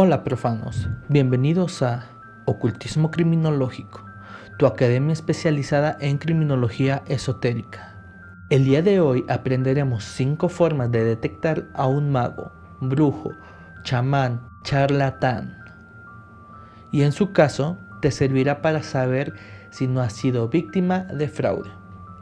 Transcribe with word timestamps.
Hola 0.00 0.22
profanos, 0.22 0.88
bienvenidos 1.08 1.82
a 1.82 2.06
Ocultismo 2.44 3.10
Criminológico, 3.10 4.04
tu 4.56 4.66
academia 4.66 5.12
especializada 5.12 5.96
en 5.98 6.18
criminología 6.18 7.02
esotérica. 7.08 7.96
El 8.48 8.64
día 8.64 8.80
de 8.80 9.00
hoy 9.00 9.24
aprenderemos 9.28 10.04
5 10.04 10.48
formas 10.50 10.92
de 10.92 11.02
detectar 11.02 11.66
a 11.74 11.88
un 11.88 12.12
mago, 12.12 12.52
brujo, 12.80 13.32
chamán, 13.82 14.48
charlatán. 14.62 15.58
Y 16.92 17.02
en 17.02 17.10
su 17.10 17.32
caso, 17.32 17.76
te 18.00 18.12
servirá 18.12 18.62
para 18.62 18.84
saber 18.84 19.34
si 19.70 19.88
no 19.88 20.00
has 20.00 20.12
sido 20.12 20.48
víctima 20.48 21.00
de 21.12 21.26
fraude. 21.26 21.72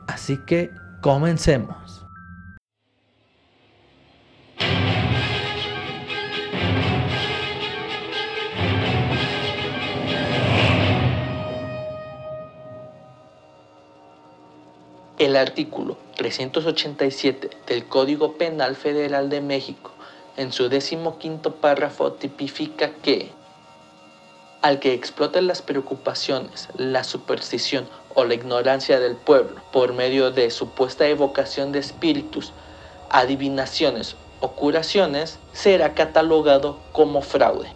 Así 0.07 0.39
que 0.39 0.71
comencemos. 1.03 2.06
El 15.27 15.35
artículo 15.35 15.97
387 16.19 17.51
del 17.67 17.87
Código 17.87 18.35
Penal 18.35 18.77
Federal 18.77 19.29
de 19.29 19.41
México, 19.41 19.91
en 20.37 20.53
su 20.53 20.69
decimoquinto 20.69 21.57
párrafo, 21.57 22.13
tipifica 22.13 22.93
que 23.03 23.33
al 24.63 24.79
que 24.79 24.95
explote 24.95 25.43
las 25.43 25.63
preocupaciones, 25.63 26.69
la 26.77 27.03
superstición 27.03 27.89
o 28.15 28.25
la 28.25 28.35
ignorancia 28.35 29.01
del 29.01 29.17
pueblo 29.17 29.61
por 29.73 29.95
medio 29.95 30.31
de 30.31 30.49
supuesta 30.53 31.09
evocación 31.09 31.73
de 31.73 31.81
espíritus, 31.81 32.53
adivinaciones 33.11 34.15
o 34.39 34.53
curaciones, 34.53 35.41
será 35.53 35.95
catalogado 35.95 36.79
como 36.93 37.21
fraude. 37.21 37.73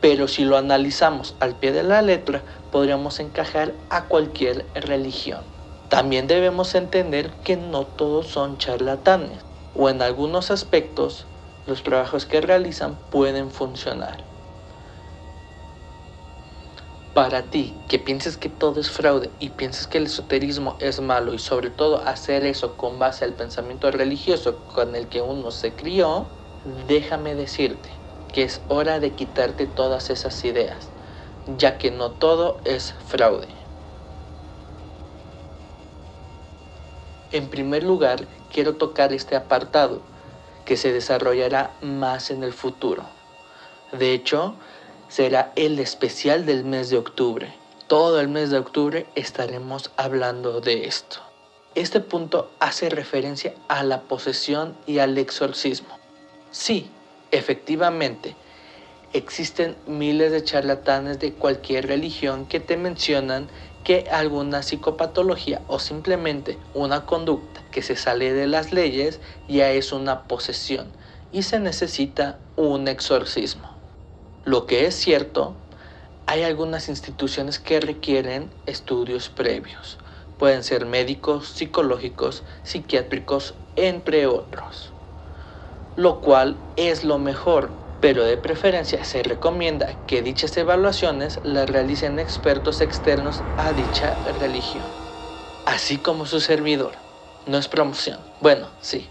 Pero 0.00 0.26
si 0.26 0.46
lo 0.46 0.56
analizamos 0.56 1.34
al 1.38 1.54
pie 1.54 1.72
de 1.72 1.82
la 1.82 2.00
letra, 2.00 2.40
podríamos 2.72 3.20
encajar 3.20 3.74
a 3.90 4.04
cualquier 4.04 4.64
religión. 4.74 5.55
También 5.88 6.26
debemos 6.26 6.74
entender 6.74 7.30
que 7.44 7.56
no 7.56 7.86
todos 7.86 8.26
son 8.26 8.58
charlatanes, 8.58 9.44
o 9.74 9.88
en 9.88 10.02
algunos 10.02 10.50
aspectos 10.50 11.26
los 11.66 11.82
trabajos 11.82 12.26
que 12.26 12.40
realizan 12.40 12.98
pueden 13.10 13.50
funcionar. 13.50 14.24
Para 17.14 17.42
ti, 17.50 17.74
que 17.88 17.98
pienses 17.98 18.36
que 18.36 18.50
todo 18.50 18.78
es 18.78 18.90
fraude 18.90 19.30
y 19.38 19.50
pienses 19.50 19.86
que 19.86 19.98
el 19.98 20.04
esoterismo 20.04 20.76
es 20.80 21.00
malo 21.00 21.32
y 21.32 21.38
sobre 21.38 21.70
todo 21.70 22.02
hacer 22.06 22.44
eso 22.44 22.76
con 22.76 22.98
base 22.98 23.24
al 23.24 23.32
pensamiento 23.32 23.90
religioso 23.90 24.64
con 24.74 24.94
el 24.94 25.08
que 25.08 25.22
uno 25.22 25.50
se 25.50 25.74
crió, 25.74 26.26
déjame 26.88 27.34
decirte 27.34 27.88
que 28.34 28.42
es 28.42 28.60
hora 28.68 29.00
de 29.00 29.14
quitarte 29.14 29.66
todas 29.66 30.10
esas 30.10 30.44
ideas, 30.44 30.90
ya 31.46 31.78
que 31.78 31.90
no 31.90 32.10
todo 32.10 32.60
es 32.64 32.92
fraude. 32.92 33.55
En 37.36 37.48
primer 37.48 37.82
lugar, 37.82 38.26
quiero 38.50 38.76
tocar 38.76 39.12
este 39.12 39.36
apartado, 39.36 40.00
que 40.64 40.78
se 40.78 40.90
desarrollará 40.90 41.74
más 41.82 42.30
en 42.30 42.42
el 42.42 42.54
futuro. 42.54 43.02
De 43.92 44.14
hecho, 44.14 44.54
será 45.10 45.52
el 45.54 45.78
especial 45.78 46.46
del 46.46 46.64
mes 46.64 46.88
de 46.88 46.96
octubre. 46.96 47.52
Todo 47.88 48.20
el 48.20 48.28
mes 48.28 48.48
de 48.48 48.56
octubre 48.56 49.06
estaremos 49.16 49.90
hablando 49.98 50.62
de 50.62 50.86
esto. 50.86 51.18
Este 51.74 52.00
punto 52.00 52.50
hace 52.58 52.88
referencia 52.88 53.52
a 53.68 53.82
la 53.82 54.00
posesión 54.00 54.74
y 54.86 55.00
al 55.00 55.18
exorcismo. 55.18 55.98
Sí, 56.50 56.90
efectivamente, 57.32 58.34
existen 59.12 59.76
miles 59.86 60.32
de 60.32 60.42
charlatanes 60.42 61.18
de 61.18 61.34
cualquier 61.34 61.86
religión 61.86 62.46
que 62.46 62.60
te 62.60 62.78
mencionan 62.78 63.50
que 63.86 64.08
alguna 64.10 64.64
psicopatología 64.64 65.62
o 65.68 65.78
simplemente 65.78 66.58
una 66.74 67.06
conducta 67.06 67.60
que 67.70 67.82
se 67.82 67.94
sale 67.94 68.32
de 68.32 68.48
las 68.48 68.72
leyes 68.72 69.20
ya 69.46 69.70
es 69.70 69.92
una 69.92 70.24
posesión 70.26 70.88
y 71.30 71.44
se 71.44 71.60
necesita 71.60 72.40
un 72.56 72.88
exorcismo. 72.88 73.70
Lo 74.44 74.66
que 74.66 74.86
es 74.86 74.96
cierto, 74.96 75.54
hay 76.26 76.42
algunas 76.42 76.88
instituciones 76.88 77.60
que 77.60 77.78
requieren 77.78 78.50
estudios 78.66 79.28
previos. 79.28 79.98
Pueden 80.36 80.64
ser 80.64 80.84
médicos, 80.84 81.46
psicológicos, 81.46 82.42
psiquiátricos, 82.64 83.54
entre 83.76 84.26
otros. 84.26 84.90
Lo 85.94 86.20
cual 86.20 86.56
es 86.74 87.04
lo 87.04 87.18
mejor 87.18 87.70
pero 88.06 88.22
de 88.22 88.36
preferencia 88.36 89.02
se 89.04 89.24
recomienda 89.24 89.96
que 90.06 90.22
dichas 90.22 90.56
evaluaciones 90.56 91.40
las 91.42 91.68
realicen 91.68 92.20
expertos 92.20 92.80
externos 92.80 93.42
a 93.56 93.72
dicha 93.72 94.20
religión, 94.38 94.86
así 95.64 95.96
como 95.96 96.24
su 96.24 96.38
servidor. 96.38 96.92
No 97.48 97.58
es 97.58 97.66
promoción. 97.66 98.20
Bueno, 98.40 98.68
sí. 98.80 99.08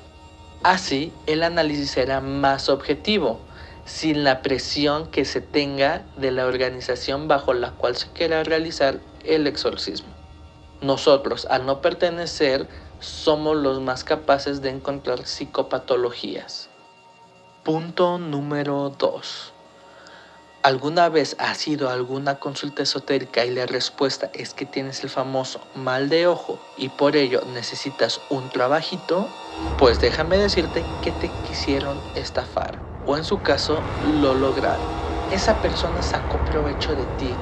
Así 0.63 1.11
el 1.27 1.43
análisis 1.43 1.91
será 1.91 2.21
más 2.21 2.69
objetivo, 2.69 3.41
sin 3.83 4.23
la 4.23 4.41
presión 4.41 5.11
que 5.11 5.25
se 5.25 5.41
tenga 5.41 6.03
de 6.15 6.31
la 6.31 6.45
organización 6.45 7.27
bajo 7.27 7.53
la 7.53 7.71
cual 7.71 7.97
se 7.97 8.07
quiera 8.13 8.45
realizar 8.45 9.01
el 9.25 9.45
exorcismo. 9.45 10.13
Nosotros, 10.79 11.45
al 11.49 11.65
no 11.65 11.81
pertenecer, 11.81 12.69
somos 13.01 13.57
los 13.57 13.81
más 13.81 14.05
capaces 14.05 14.61
de 14.61 14.69
encontrar 14.69 15.25
psicopatologías. 15.25 16.69
Punto 17.65 18.19
número 18.19 18.91
2. 18.91 19.51
¿Alguna 20.61 21.09
vez 21.09 21.35
has 21.39 21.67
ido 21.67 21.89
a 21.89 21.93
alguna 21.93 22.35
consulta 22.35 22.83
esotérica 22.83 23.43
y 23.43 23.49
la 23.49 23.65
respuesta 23.65 24.29
es 24.35 24.53
que 24.53 24.67
tienes 24.67 25.03
el 25.03 25.09
famoso 25.09 25.61
mal 25.73 26.07
de 26.07 26.27
ojo 26.27 26.59
y 26.77 26.89
por 26.89 27.15
ello 27.15 27.41
necesitas 27.55 28.21
un 28.29 28.51
trabajito? 28.51 29.27
Pues 29.79 29.99
déjame 29.99 30.37
decirte 30.37 30.85
que 31.01 31.11
te 31.11 31.31
quisieron 31.41 32.03
estafar 32.13 32.83
o 33.03 33.17
en 33.17 33.23
su 33.23 33.41
caso 33.41 33.83
lo 33.99 34.35
lograron. 34.35 34.85
Esa 35.31 35.59
persona 35.59 36.03
sacó 36.03 36.37
provecho 36.45 36.95
de 36.95 37.07
ti. 37.07 37.35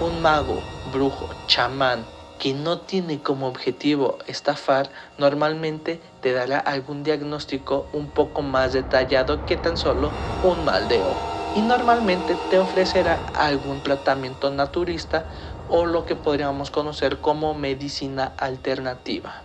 Un 0.00 0.22
mago, 0.22 0.62
brujo, 0.94 1.28
chamán, 1.46 2.06
que 2.38 2.54
no 2.54 2.78
tiene 2.80 3.20
como 3.20 3.48
objetivo 3.48 4.16
estafar, 4.26 4.90
normalmente 5.18 6.00
te 6.26 6.32
dará 6.32 6.58
algún 6.58 7.04
diagnóstico 7.04 7.86
un 7.92 8.10
poco 8.10 8.42
más 8.42 8.72
detallado 8.72 9.44
que 9.44 9.56
tan 9.56 9.76
solo 9.76 10.12
un 10.42 10.64
mal 10.64 10.88
de 10.88 11.04
ojo. 11.04 11.22
Y 11.54 11.62
normalmente 11.62 12.34
te 12.34 12.58
ofrecerá 12.58 13.26
algún 13.32 13.80
tratamiento 13.80 14.50
naturista 14.50 15.28
o 15.68 15.86
lo 15.86 16.04
que 16.04 16.16
podríamos 16.16 16.72
conocer 16.72 17.20
como 17.20 17.54
medicina 17.54 18.32
alternativa. 18.38 19.44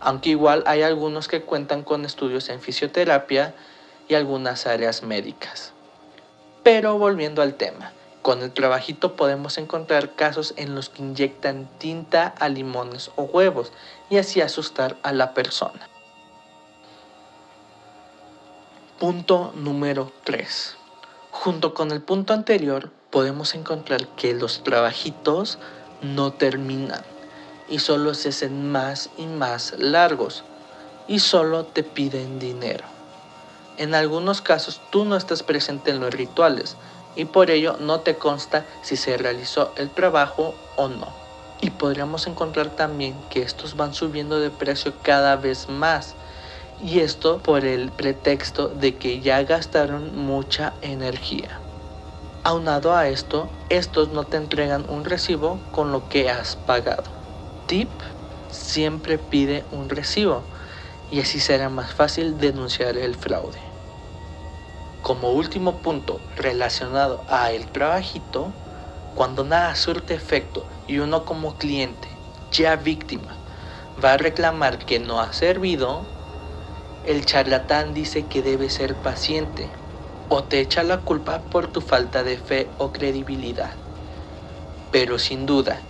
Aunque 0.00 0.30
igual 0.30 0.64
hay 0.66 0.82
algunos 0.82 1.28
que 1.28 1.42
cuentan 1.42 1.84
con 1.84 2.04
estudios 2.04 2.48
en 2.48 2.60
fisioterapia 2.60 3.54
y 4.08 4.14
algunas 4.14 4.66
áreas 4.66 5.04
médicas. 5.04 5.72
Pero 6.64 6.98
volviendo 6.98 7.42
al 7.42 7.54
tema, 7.54 7.92
con 8.22 8.42
el 8.42 8.52
trabajito 8.52 9.16
podemos 9.16 9.56
encontrar 9.58 10.14
casos 10.14 10.54
en 10.56 10.74
los 10.74 10.88
que 10.88 11.02
inyectan 11.02 11.68
tinta 11.78 12.26
a 12.26 12.48
limones 12.48 13.10
o 13.16 13.22
huevos 13.22 13.72
y 14.10 14.18
así 14.18 14.40
asustar 14.40 14.96
a 15.02 15.12
la 15.12 15.32
persona. 15.32 15.88
Punto 18.98 19.52
número 19.54 20.12
3. 20.24 20.76
Junto 21.30 21.72
con 21.72 21.90
el 21.90 22.02
punto 22.02 22.34
anterior 22.34 22.90
podemos 23.10 23.54
encontrar 23.54 24.06
que 24.08 24.34
los 24.34 24.62
trabajitos 24.62 25.58
no 26.02 26.32
terminan 26.32 27.02
y 27.68 27.78
solo 27.78 28.12
se 28.14 28.28
hacen 28.28 28.70
más 28.70 29.08
y 29.16 29.26
más 29.26 29.74
largos 29.78 30.44
y 31.08 31.20
solo 31.20 31.64
te 31.64 31.82
piden 31.82 32.38
dinero. 32.38 32.84
En 33.78 33.94
algunos 33.94 34.42
casos 34.42 34.82
tú 34.90 35.06
no 35.06 35.16
estás 35.16 35.42
presente 35.42 35.90
en 35.90 36.00
los 36.00 36.12
rituales, 36.12 36.76
y 37.16 37.24
por 37.26 37.50
ello 37.50 37.76
no 37.80 38.00
te 38.00 38.16
consta 38.16 38.64
si 38.82 38.96
se 38.96 39.16
realizó 39.16 39.72
el 39.76 39.90
trabajo 39.90 40.54
o 40.76 40.88
no. 40.88 41.08
Y 41.60 41.70
podríamos 41.70 42.26
encontrar 42.26 42.70
también 42.70 43.14
que 43.28 43.42
estos 43.42 43.76
van 43.76 43.92
subiendo 43.92 44.40
de 44.40 44.50
precio 44.50 44.94
cada 45.02 45.36
vez 45.36 45.68
más. 45.68 46.14
Y 46.82 47.00
esto 47.00 47.38
por 47.38 47.66
el 47.66 47.90
pretexto 47.90 48.68
de 48.68 48.96
que 48.96 49.20
ya 49.20 49.42
gastaron 49.42 50.16
mucha 50.16 50.72
energía. 50.80 51.60
Aunado 52.42 52.96
a 52.96 53.08
esto, 53.08 53.50
estos 53.68 54.08
no 54.08 54.24
te 54.24 54.38
entregan 54.38 54.88
un 54.88 55.04
recibo 55.04 55.60
con 55.72 55.92
lo 55.92 56.08
que 56.08 56.30
has 56.30 56.56
pagado. 56.56 57.04
Tip, 57.66 57.90
siempre 58.50 59.18
pide 59.18 59.64
un 59.72 59.90
recibo 59.90 60.42
y 61.10 61.20
así 61.20 61.38
será 61.38 61.68
más 61.68 61.92
fácil 61.92 62.38
denunciar 62.38 62.96
el 62.96 63.14
fraude. 63.14 63.69
Como 65.10 65.32
último 65.32 65.78
punto 65.78 66.20
relacionado 66.36 67.24
a 67.26 67.50
el 67.50 67.66
trabajito, 67.66 68.52
cuando 69.16 69.42
nada 69.42 69.74
surte 69.74 70.14
efecto 70.14 70.64
y 70.86 71.00
uno 71.00 71.24
como 71.24 71.56
cliente, 71.56 72.06
ya 72.52 72.76
víctima, 72.76 73.36
va 74.02 74.12
a 74.12 74.18
reclamar 74.18 74.78
que 74.78 75.00
no 75.00 75.18
ha 75.18 75.32
servido, 75.32 76.06
el 77.08 77.26
charlatán 77.26 77.92
dice 77.92 78.26
que 78.26 78.40
debe 78.40 78.70
ser 78.70 78.94
paciente, 78.94 79.68
o 80.28 80.44
te 80.44 80.60
echa 80.60 80.84
la 80.84 80.98
culpa 80.98 81.40
por 81.50 81.66
tu 81.66 81.80
falta 81.80 82.22
de 82.22 82.38
fe 82.38 82.70
o 82.78 82.92
credibilidad. 82.92 83.72
Pero 84.92 85.18
sin 85.18 85.44
duda, 85.44 85.80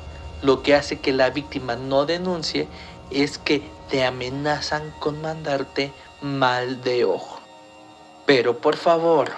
lo 0.41 0.63
que 0.63 0.75
hace 0.75 0.99
que 0.99 1.13
la 1.13 1.29
víctima 1.29 1.77
no 1.77 2.07
denuncie 2.07 2.69
es 3.11 3.37
que 3.37 3.71
te 3.91 4.03
amenazan 4.03 4.95
con 4.99 5.21
mandarte 5.21 5.93
mal 6.23 6.81
de 6.81 7.05
ojo. 7.05 7.30
Pero 8.33 8.59
por 8.59 8.77
favor, 8.77 9.33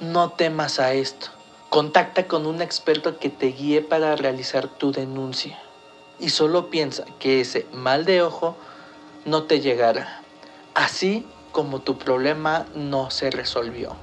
no 0.00 0.30
temas 0.30 0.80
a 0.80 0.94
esto. 0.94 1.26
Contacta 1.68 2.26
con 2.28 2.46
un 2.46 2.62
experto 2.62 3.18
que 3.18 3.28
te 3.28 3.48
guíe 3.48 3.82
para 3.82 4.16
realizar 4.16 4.68
tu 4.68 4.90
denuncia. 4.90 5.58
Y 6.18 6.30
solo 6.30 6.70
piensa 6.70 7.04
que 7.18 7.42
ese 7.42 7.66
mal 7.74 8.06
de 8.06 8.22
ojo 8.22 8.56
no 9.26 9.42
te 9.42 9.60
llegará. 9.60 10.22
Así 10.74 11.26
como 11.52 11.82
tu 11.82 11.98
problema 11.98 12.64
no 12.74 13.10
se 13.10 13.30
resolvió. 13.30 13.96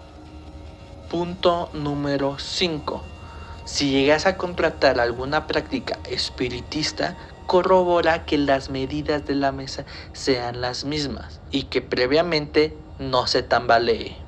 Punto 1.09 1.71
número 1.73 2.37
5. 2.37 3.01
Si 3.65 3.89
llegas 3.89 4.27
a 4.27 4.37
contratar 4.37 4.99
alguna 4.99 5.47
práctica 5.47 5.97
espiritista, 6.07 7.17
corrobora 7.47 8.25
que 8.25 8.37
las 8.37 8.69
medidas 8.69 9.25
de 9.25 9.33
la 9.33 9.51
mesa 9.51 9.85
sean 10.13 10.61
las 10.61 10.85
mismas 10.85 11.41
y 11.49 11.63
que 11.63 11.81
previamente 11.81 12.77
no 12.99 13.25
se 13.25 13.41
tambalee. 13.41 14.24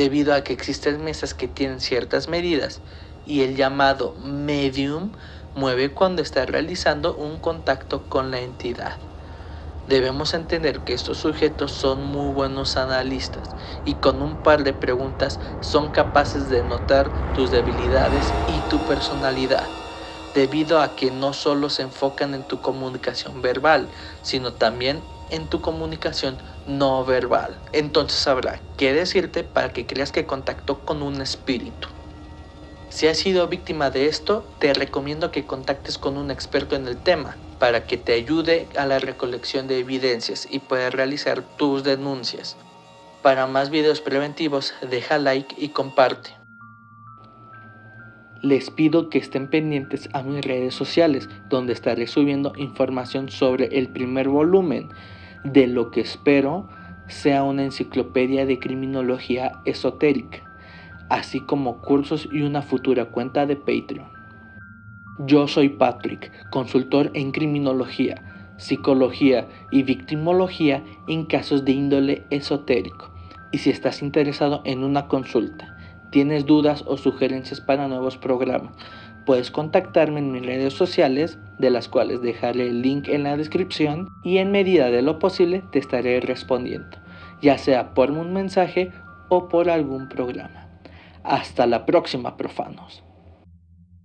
Debido 0.00 0.32
a 0.32 0.42
que 0.44 0.54
existen 0.54 1.04
mesas 1.04 1.34
que 1.34 1.46
tienen 1.46 1.78
ciertas 1.78 2.26
medidas 2.26 2.80
y 3.22 3.42
el 3.42 3.54
llamado 3.54 4.14
medium 4.14 5.12
mueve 5.52 5.92
cuando 5.92 6.22
está 6.22 6.46
realizando 6.46 7.14
un 7.14 7.38
contacto 7.38 8.08
con 8.08 8.30
la 8.30 8.40
entidad. 8.40 8.98
Debemos 9.84 10.32
entender 10.32 10.84
que 10.84 10.94
estos 10.94 11.18
sujetos 11.18 11.72
son 11.72 12.02
muy 12.02 12.32
buenos 12.32 12.78
analistas 12.78 13.54
y 13.84 13.96
con 13.96 14.22
un 14.22 14.38
par 14.40 14.64
de 14.64 14.72
preguntas 14.72 15.38
son 15.60 15.90
capaces 15.90 16.48
de 16.48 16.64
notar 16.64 17.12
tus 17.32 17.50
debilidades 17.50 18.38
y 18.46 18.62
tu 18.62 18.86
personalidad, 18.86 19.74
debido 20.32 20.80
a 20.80 20.94
que 20.94 21.10
no 21.10 21.34
solo 21.34 21.68
se 21.68 21.82
enfocan 21.82 22.32
en 22.32 22.44
tu 22.44 22.62
comunicación 22.62 23.42
verbal, 23.42 23.90
sino 24.22 24.54
también 24.54 25.04
en 25.30 25.48
tu 25.48 25.60
comunicación 25.60 26.36
no 26.66 27.04
verbal. 27.04 27.56
Entonces 27.72 28.26
habrá 28.26 28.60
que 28.76 28.92
decirte 28.92 29.44
para 29.44 29.72
que 29.72 29.86
creas 29.86 30.12
que 30.12 30.26
contactó 30.26 30.80
con 30.80 31.02
un 31.02 31.20
espíritu. 31.20 31.88
Si 32.90 33.06
has 33.06 33.18
sido 33.18 33.46
víctima 33.46 33.90
de 33.90 34.06
esto, 34.06 34.44
te 34.58 34.74
recomiendo 34.74 35.30
que 35.30 35.46
contactes 35.46 35.96
con 35.96 36.16
un 36.16 36.30
experto 36.30 36.74
en 36.74 36.88
el 36.88 36.96
tema 36.96 37.36
para 37.60 37.86
que 37.86 37.96
te 37.96 38.14
ayude 38.14 38.68
a 38.76 38.84
la 38.84 38.98
recolección 38.98 39.68
de 39.68 39.78
evidencias 39.78 40.48
y 40.50 40.58
puedas 40.58 40.92
realizar 40.92 41.42
tus 41.56 41.84
denuncias. 41.84 42.56
Para 43.22 43.46
más 43.46 43.70
videos 43.70 44.00
preventivos, 44.00 44.74
deja 44.90 45.18
like 45.18 45.54
y 45.56 45.68
comparte. 45.68 46.30
Les 48.42 48.70
pido 48.70 49.10
que 49.10 49.18
estén 49.18 49.48
pendientes 49.48 50.08
a 50.14 50.22
mis 50.22 50.42
redes 50.44 50.74
sociales, 50.74 51.28
donde 51.50 51.74
estaré 51.74 52.06
subiendo 52.06 52.54
información 52.56 53.28
sobre 53.28 53.66
el 53.78 53.90
primer 53.90 54.30
volumen 54.30 54.88
de 55.44 55.66
lo 55.66 55.90
que 55.90 56.00
espero 56.00 56.68
sea 57.06 57.42
una 57.42 57.64
enciclopedia 57.64 58.46
de 58.46 58.58
criminología 58.58 59.52
esotérica 59.64 60.50
así 61.10 61.40
como 61.40 61.82
cursos 61.82 62.28
y 62.32 62.42
una 62.42 62.62
futura 62.62 63.06
cuenta 63.06 63.44
de 63.44 63.56
Patreon. 63.56 64.08
Yo 65.18 65.48
soy 65.48 65.68
Patrick, 65.68 66.32
consultor 66.50 67.10
en 67.12 67.32
criminología, 67.32 68.54
psicología 68.56 69.46
y 69.70 69.82
victimología 69.82 70.82
en 71.08 71.26
casos 71.26 71.64
de 71.64 71.72
índole 71.72 72.24
esotérico. 72.30 73.10
Y 73.50 73.58
si 73.58 73.70
estás 73.70 74.00
interesado 74.00 74.62
en 74.64 74.84
una 74.84 75.08
consulta, 75.08 75.76
tienes 76.10 76.46
dudas 76.46 76.84
o 76.86 76.96
sugerencias 76.96 77.60
para 77.60 77.88
nuevos 77.88 78.16
programas, 78.16 78.72
puedes 79.26 79.50
contactarme 79.50 80.20
en 80.20 80.30
mis 80.30 80.46
redes 80.46 80.72
sociales, 80.72 81.38
de 81.60 81.70
las 81.70 81.88
cuales 81.88 82.22
dejaré 82.22 82.68
el 82.68 82.82
link 82.82 83.08
en 83.08 83.22
la 83.22 83.36
descripción 83.36 84.08
y 84.24 84.38
en 84.38 84.50
medida 84.50 84.90
de 84.90 85.02
lo 85.02 85.18
posible 85.18 85.62
te 85.70 85.78
estaré 85.78 86.20
respondiendo, 86.20 86.98
ya 87.42 87.58
sea 87.58 87.94
por 87.94 88.10
un 88.10 88.32
mensaje 88.32 88.92
o 89.28 89.48
por 89.48 89.68
algún 89.70 90.08
programa. 90.08 90.68
Hasta 91.22 91.66
la 91.66 91.84
próxima, 91.84 92.36
profanos. 92.36 93.04